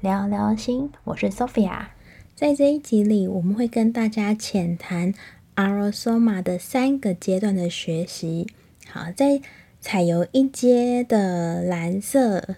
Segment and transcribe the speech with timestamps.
[0.00, 1.86] 聊聊心，我是 Sophia。
[2.34, 5.14] 在这一集里，我们会跟大家浅谈
[5.54, 8.48] Aura-Soma 的三个阶段的学习。
[8.88, 9.40] 好，在
[9.80, 12.56] 彩油一阶的蓝色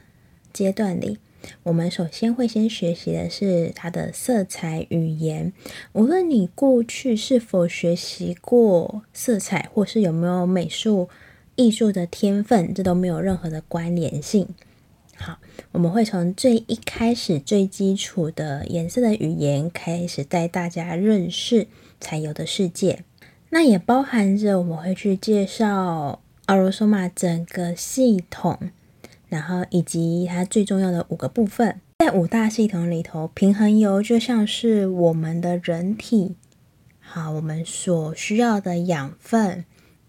[0.53, 1.19] 阶段里，
[1.65, 5.53] 我们首先会先学习的是它的色彩语言。
[5.93, 11.09] 无论你过去是否学习过色彩，或是有没有美术
[11.57, 14.49] 艺术的天分，这都没有任何的关联性。
[15.17, 15.39] 好，
[15.73, 21.69] 我们会从最一开始、最基础的颜色的语言开始带大家认识
[22.01, 23.05] 彩油的世界。
[23.51, 28.59] 那也包含着我们会去介绍 Aura-Soma 整个系统，
[29.29, 31.81] 然后以及它最重要的五个部分。
[32.01, 36.35] 在五大系统里头，平衡油就像是我们的人体，
[36.99, 39.65] 好，我们所需要的养分。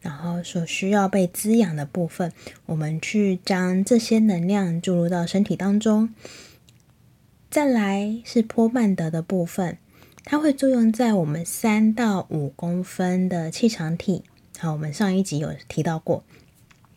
[0.05, 2.31] 然后所需要被滋养的部分，
[2.67, 6.13] 我们去将这些能量注入到身体当中。
[7.49, 9.79] 再来是波曼德的部分，
[10.23, 14.23] 它会作用在我们三到五公分的气场体。
[14.59, 16.23] 好，我们上一集有提到过，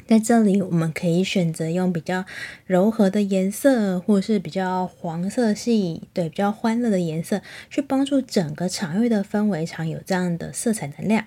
[0.06, 2.26] 在这里我们可以选择用比较
[2.66, 11.24] 柔和的颜色，或是比较黄色系，对，比较欢乐的颜色，去帮助整个场域的氛围场有这样的色彩能量。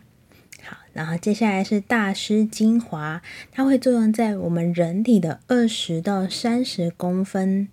[0.93, 7.69] 然后接下来是大师精华，它会作用在我们人体的二十到三十公分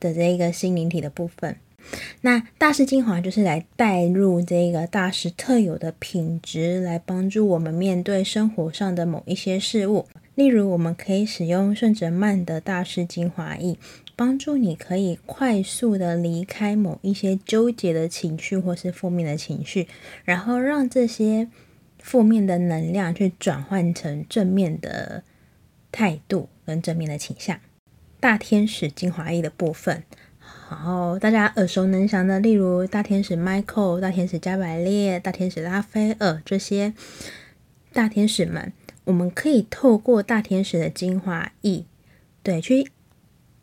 [0.00, 1.56] 的这个心灵体的部分。
[2.22, 10.06] 那大师精华就是来带入这个大师特有的品质，来帮助我们面对生活上的某一些事物。
[10.34, 13.78] 例如，我们可以使用圣哲曼的大师精华液，
[14.16, 19.86] 帮助你可以快速的离开某一些纠结的情绪或是负面的情绪，
[20.24, 21.48] 然后让这些。
[22.06, 25.24] 负面的能量去转换成正面的
[25.90, 27.58] 态度跟正面的倾向。
[28.20, 30.04] 大天使精华液的部分，
[30.70, 36.94] 然后大家耳熟能详的，例如大天使 Michael、大天使加百列、大天使拉斐尔这些
[37.92, 38.72] 大天使们，
[39.02, 41.86] 我们可以透过大天使的精华液，
[42.44, 42.88] 对，去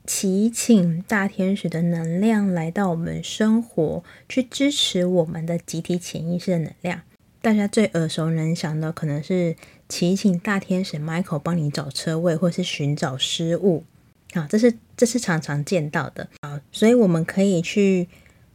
[0.06, 7.04] 祈请大天使的能量来到我们生活，去支持我们的集体潜意识的能量。
[7.44, 9.58] 大家最耳熟能详的，可能是
[9.90, 13.84] 祈请大天使 Michael 帮你找车位，或是寻找失物。
[14.32, 16.30] 啊，这是这是常常见到的。
[16.40, 18.08] 啊，所以我们可以去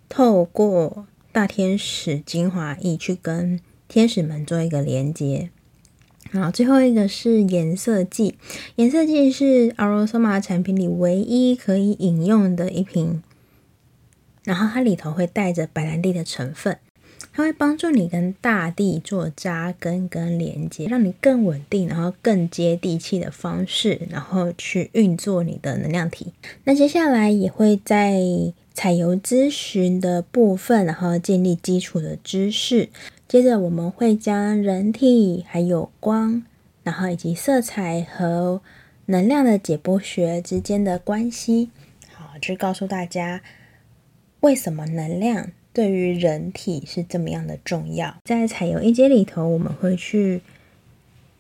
[0.09, 5.51] 透过大天使精华液去跟天使们做一个连接。
[6.33, 8.39] 好，最后一个是颜色剂，
[8.77, 13.23] 颜色剂是 Aura-Soma 产品里唯一可以饮用的一瓶，
[14.45, 16.79] 然后它里头会带着白兰地的成分。
[17.39, 26.33] 它会帮助你跟大地做扎根跟连接，让你更稳定，然后更接地气的方式，然后去运作你的能量体。
[26.65, 28.21] 那接下来也会在
[28.75, 32.89] 彩油咨询的部分，然后建立基础的知识。
[33.29, 36.43] 接着我们会将人体还有光，
[36.83, 38.61] 然后以及色彩和
[39.07, 41.71] 能量的解剖学之间的关系，
[42.13, 43.41] 好，去告诉大家
[44.41, 45.53] 为什么能量。
[45.79, 50.41] 对于人体是这么样的重要，在彩油一阶里头，我们会去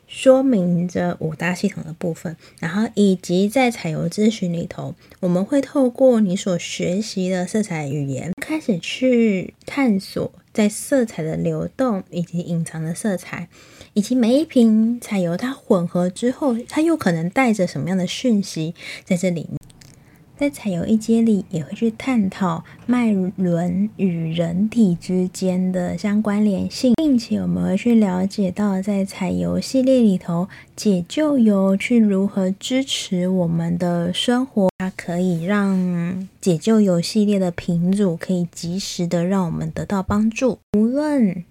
[0.06, 13.48] 说明这五大系统的部分，然后以及在彩油咨询里头，我们会透过你所学习的色彩语言，开始去探索在色彩的流动以及隐藏的色彩，
[13.94, 19.57] 以及每一瓶彩油它混合之后，它又可能带着什么样的讯息在这里面。
[20.38, 41.44] 在采油一阶里，也会去探讨脉轮与人体之间的相关联性，并且我们会去了解到，在采油系列里头，解救油去如何支持我们的生活，它可以让解救油系列的品组可以及时的让我们得到帮助，无论。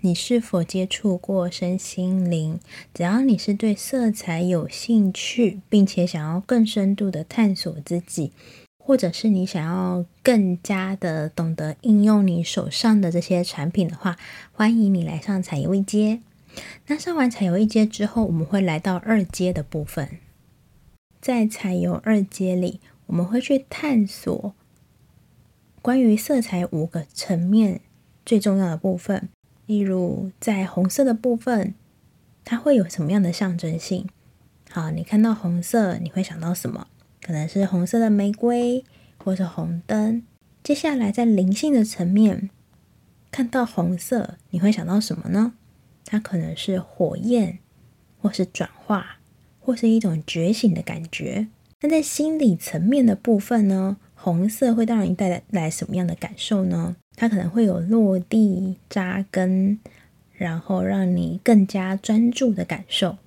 [0.00, 2.60] 你是否接触过身心灵？
[2.94, 8.30] 只要你是对色彩有兴趣，并且想要更深度的探索自己，
[8.78, 14.16] 或者是你想要更加的懂得应用你手上的这些产品的话，
[14.52, 16.20] 欢迎你来上彩油一阶。
[16.86, 20.08] 那上完彩油一阶之后，我们会来到二阶的部分。
[21.20, 24.54] 在彩油二阶里，我们会去探索
[25.82, 27.80] 关于色彩五个层面
[28.24, 29.28] 最重要的部分。
[29.68, 31.74] 例如，在红色的部分，
[32.42, 34.08] 它会有什么样的象征性？
[34.70, 36.86] 好，你看到红色，你会想到什么？
[37.20, 38.82] 可能是红色的玫瑰，
[39.22, 40.22] 或是红灯。
[40.64, 42.48] 接下来，在灵性的层面，
[43.30, 45.52] 看到红色，你会想到什么呢？
[46.06, 47.58] 它可能是火焰，
[48.22, 49.18] 或是转化，
[49.60, 51.48] 或是一种觉醒的感觉。
[51.82, 53.98] 那在心理层面的部分呢？
[54.14, 56.96] 红色会让你带来什么样的感受呢？
[57.20, 59.80] 它可能会有落地、扎根，
[60.32, 63.18] 然后让你更加专注的感受。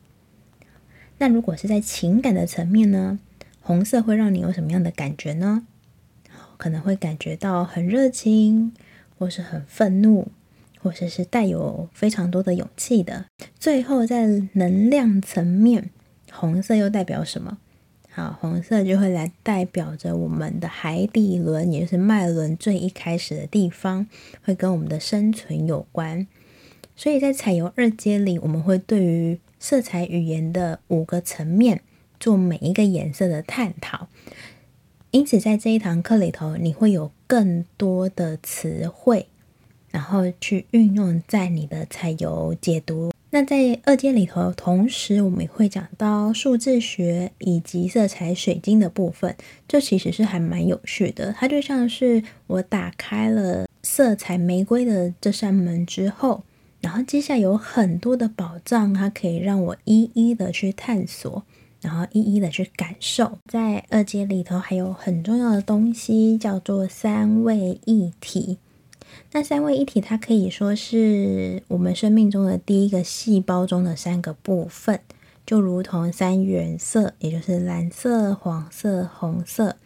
[1.18, 3.20] 那如果是在情感的层面呢？
[3.60, 5.68] 红色会让你有什么样的感觉呢？
[6.56, 8.72] 可能会感觉到很热情，
[9.20, 10.30] 或是很愤怒，
[10.80, 13.26] 或者是，是带有非常多的勇气的。
[13.60, 15.90] 最后，在能量层面，
[16.32, 17.58] 红色又代表什么？
[18.13, 24.06] 好，红色就会来代表着我们的海底轮，也就是脉轮最一开始的地方，
[24.44, 26.28] 会跟我们的生存有关。
[26.94, 31.81] 所以在彩油二阶里，我们会对于色彩语言的五个层面
[32.19, 34.10] 做每一个颜色的探讨，
[35.12, 39.28] 因此在这一堂课里头，你会有更多的词汇，
[39.90, 43.11] 然后去运用在你的彩油解读。
[43.33, 49.33] 那在二阶里头，同时我们也会讲到数字学以及色彩水晶的部分，
[49.68, 51.33] 这其实是还蛮有趣的。
[51.39, 56.44] 它就像是我打开了色彩玫瑰的这扇门之后。
[56.81, 61.44] 然后接下来有很多的宝藏，它可以让我一一的去探索，
[61.80, 63.38] 然后一一的去感受。
[63.45, 68.57] 在二阶里头还有很重要的东西，叫做三位一体。
[69.33, 75.00] 那三位一体，它可以说是我们生命中的第一个细胞中的三个部分，
[75.45, 79.78] 就如同三原色，也就是蓝色、黄色、红色。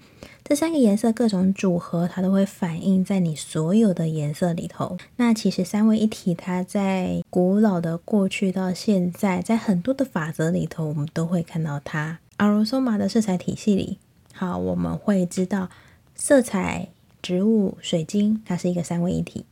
[0.44, 4.97] 这三个颜色各种组合，它都会反映在你所有的颜色里头。
[5.18, 12.18] 那其实三位一体，它在古老的过去到现在，在很多的法则里头，我们都会看到它。
[12.38, 14.00] 阿罗索玛的色彩体系里，
[14.33, 15.69] 好，我们会知道
[16.15, 16.89] 色彩、
[17.25, 19.45] 植物、水晶，它是一个三位一体。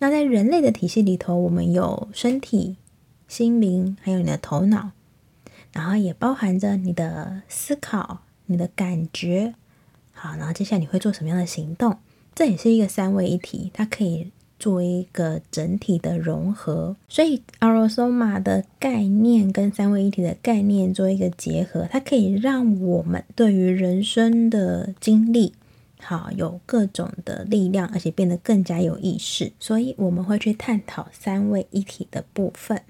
[0.00, 2.74] 那在人类的体系里头，我们有身体、
[3.28, 4.90] 心灵，还有你的头脑，
[5.72, 9.54] 然后也包含着你的思考、你的感觉。
[10.10, 11.98] 好，然后接下来你会做什么样的行动？
[12.34, 16.96] 这也是一个三位一体，它可以做一个整体的融合。
[17.08, 25.52] 所以阿罗索玛的概念跟三位一体的概念做一个结合，它可以让我们对于人生的经历，
[26.02, 29.52] 好，有各种的力量，而且变得更加有意识。
[29.58, 32.82] 所以我们会去探讨三位一体的部分。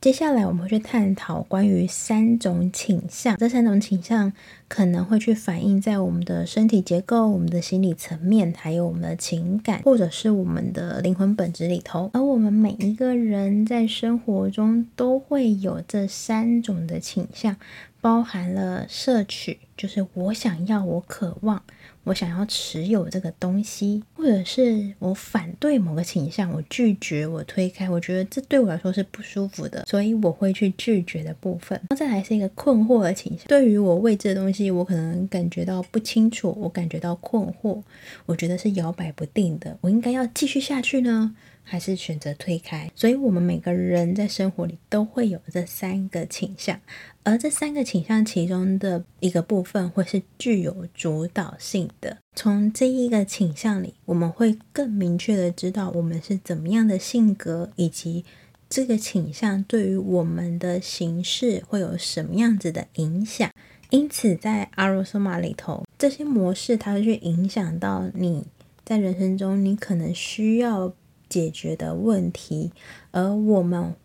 [0.00, 4.30] 接下来我们会去探讨关于三种倾向，这三种倾向
[4.68, 12.10] 可能会去反映在我们的身体结构、我们的心理层面，还有我们的情感，或者是我们的灵魂本质里头。
[12.12, 17.56] 而我们每一个人在生活中都会有这三种的倾向，
[18.04, 21.62] 包含了摄取，就是我想要，我渴望。
[22.02, 31.78] 我想要持有这个东西，或者是我反对某个倾向，我拒绝，我推开，我觉得这对我来说是不舒服的，所以我会去拒绝的部分。
[31.78, 37.82] 然后再来是一个困惑的倾向，对于我未知的东西，我可能感觉到不清楚，我感觉到困惑，
[38.26, 41.34] 我觉得是摇摆不定的，我应该要继续下去呢？
[41.66, 46.78] 还是选择推开，所以我们每个人在生活里都会有这三个倾向，
[47.22, 52.18] 而这三个倾向其中的一个部分会是具有主导性的。
[52.36, 58.24] 从这一个倾向里，我们会更明确的知道我们是怎么样的性格，以及
[58.68, 63.50] 这个倾向对于我们的行事会有什么样子的影响。
[63.90, 68.44] 因此，在阿罗索玛里头，这些模式它会去影响到你
[68.84, 70.92] 在人生中，你可能需要。
[71.34, 72.70] 解决的问题，
[73.10, 73.96] 而我们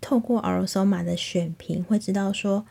[0.00, 2.64] 透过阿罗索玛的选评，会知道说，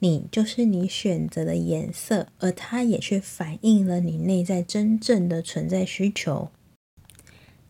[0.00, 6.50] 你就是你选择的颜色，而它也去反映了你内在真正的存在需求。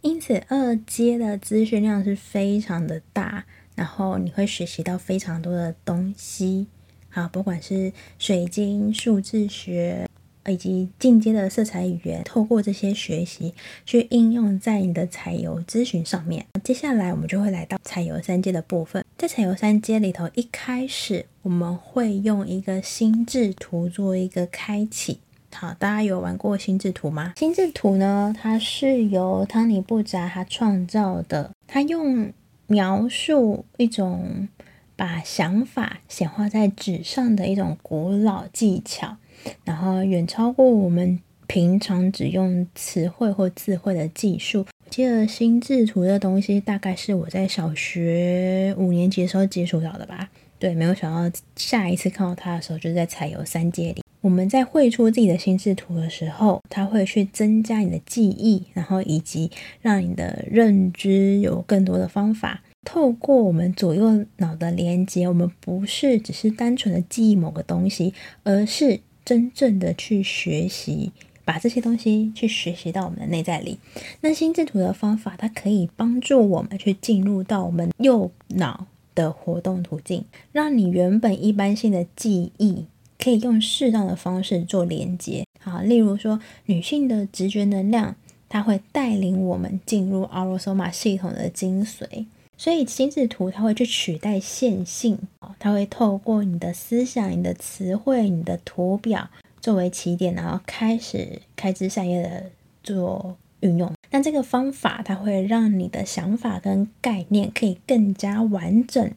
[0.01, 6.67] 因此，二阶的资讯量是非常的大，然后你会学习到非常多的东西。
[7.11, 10.09] 好，不管是水晶、数字学。
[10.47, 13.55] 以及进阶的色彩语言，透过这些学习
[13.85, 16.47] 去应用在你的彩油咨询上面。
[16.65, 19.05] 接下来我们就会来到彩油三阶的部分。
[19.19, 25.21] 在彩油三阶里头，一开始我们会用一个心智图做一个开启。
[25.53, 27.35] 好，大家有玩过心智图吗？
[27.37, 32.33] 心智图呢，它是由汤尼布扎他创造的，他用
[32.69, 34.49] 描述一种
[34.95, 39.17] 把想法显化在纸上的一种古老技巧。
[39.65, 44.67] 然后远超过我们平常只用词汇或字汇的技术。
[44.85, 50.29] 我记得心智图这东西大概是我在小学五年级的时候接触到的吧。
[50.59, 54.03] 对，没有想到下一次看到它的时候，就是在彩油三阶里。
[54.21, 62.63] 我们在绘出自己的心智图的时候，它会去增加你的记忆，然后以及让你的认知有更多的方法。
[62.85, 71.13] 透过我们左右脑的连接，我们不是只是单纯的记忆某个东西，而是真正的去学习，
[71.45, 73.79] 把这些东西去学习到我们的内在里。
[74.23, 82.87] 那心智图的方法，它可以帮助我们去进入到我们右脑的活动途径，让你原本一般性的记忆
[83.21, 85.45] 可以用适当的方式做连接。
[85.61, 88.17] 好，例如说女性的直觉能量，
[88.49, 92.27] 它会带领我们进入阿罗索玛系统的精髓。
[92.61, 95.19] 所以心智图它会去取代线性，
[95.59, 99.31] 它会透过你的思想、你的词汇、你的图表
[99.63, 102.51] 作为起点，然后开始开枝散叶的
[102.83, 103.91] 做运用。
[104.11, 109.11] 那这个方法它会让你的想法跟概念可以更加完整，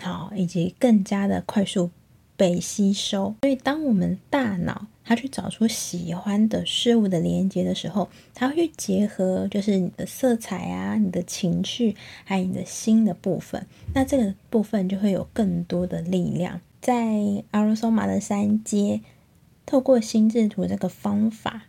[0.00, 1.90] 好，以及更加的快速
[2.36, 3.34] 被吸收。
[3.42, 13.66] 所以当我们大脑他去找出喜欢的事物的连接的时候，他会去结合，就是你的色彩啊、你的情绪，还有你的心的部分。
[13.94, 16.60] 那这个部分就会有更多的力量。
[16.82, 19.00] 在阿罗索玛的三阶，
[19.64, 21.62] 透过心智图这个方法，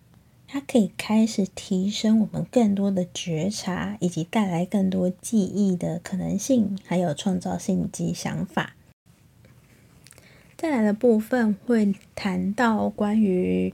[0.45, 8.75] 它可以开始提升我们更多的觉察，以及带来更多记忆的可能性，还有创造性及想法。
[10.59, 13.73] 再来的部分会谈到关于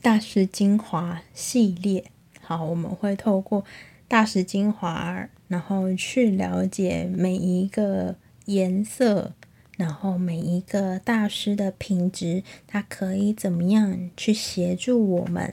[0.00, 2.04] 大师精华系列。
[2.40, 3.64] 好，我们会透过
[4.06, 9.34] 大师精华，然后去了解每一个颜色，
[9.76, 15.52] 然后每一个大师的品质，它可以怎么样去协助我们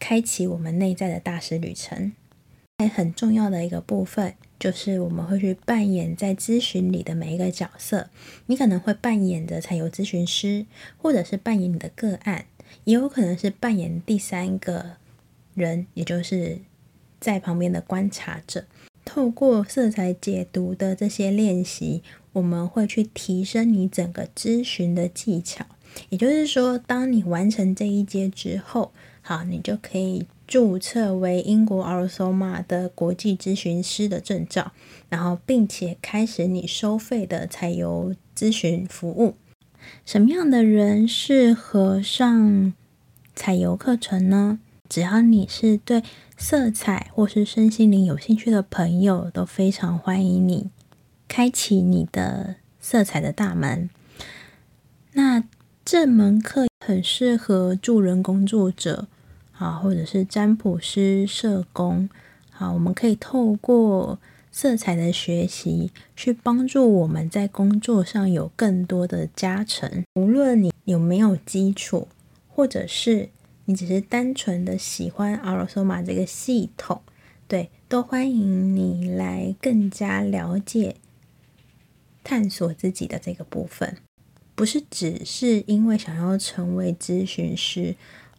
[0.00, 2.10] 开启我们内在的大师旅程。
[2.78, 4.34] 还很重要的一个部分。
[4.60, 8.10] 就是我们会去扮演在咨询里的每一个角色，
[8.44, 10.66] 你可能会扮演着彩油咨询师，
[10.98, 12.44] 或者是扮演你的个案，
[12.84, 14.96] 也有可能是扮演第三个
[15.54, 16.58] 人，也就是
[17.18, 18.66] 在旁边的观察者。
[19.02, 22.02] 透过色彩解读的这些练习，
[22.34, 25.64] 我们会去提升你整个咨询的技巧。
[26.10, 30.26] 也就是说，当你完成这一阶之后，好，你就可以。
[30.50, 34.72] 注册为英国阿罗索玛的国际咨询师的证照，
[35.08, 39.36] 然后并且开始你收费的彩油咨询服务。
[40.04, 42.72] 什么样的人适合上
[43.36, 44.58] 彩油课程呢？
[44.88, 46.02] 只要你是对
[46.36, 50.68] 色彩或是身心灵有兴趣的朋友，都非常欢迎你
[51.28, 53.88] 开启你的色彩的大门。
[55.12, 55.44] 那
[55.84, 59.06] 这门课很适合助人工作者。
[59.60, 62.08] 啊，或者是占卜师、社工，
[62.50, 64.18] 好，我们可以透过
[64.50, 70.02] 色彩的学习，去帮助我们在工作上有更多的加成。
[70.14, 72.08] 无论你有没有基础，
[72.48, 73.28] 或者是
[73.66, 77.02] 你只是单纯的喜欢阿罗索玛这个系统，
[77.46, 80.96] 对，都欢迎你来更加了解、
[82.24, 83.98] 探索自己的这个部分。
[84.54, 87.94] 不是只是因为想要成为咨询师，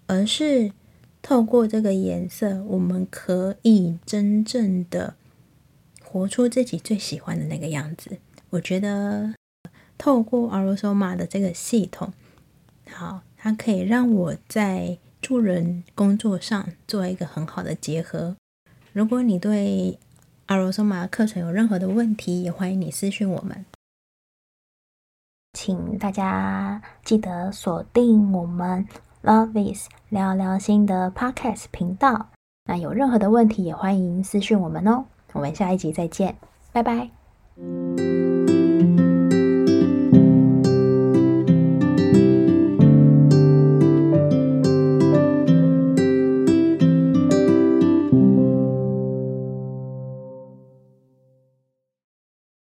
[0.07, 0.71] 而是。
[1.21, 5.15] 透过这个颜色，我们可以真正的
[6.03, 8.17] 活出自己最喜欢的那个样子。
[8.49, 9.33] 我觉得
[9.97, 12.11] 透过阿罗索玛的这个系统，
[12.89, 18.35] 好，它可以让我在助人工作上做一个很好的结合。
[18.91, 19.99] 如果你对
[20.47, 23.63] 阿罗索玛课程有任何的问题，也欢迎你私讯我们。
[25.53, 28.87] 请大家记得锁定我们。
[29.23, 32.29] Love is 聊聊心的 Podcast 频道，
[32.65, 35.05] 那有任何的问题也欢迎私讯我们哦。
[35.33, 36.35] 我们下一集再见，
[36.71, 38.30] 拜拜。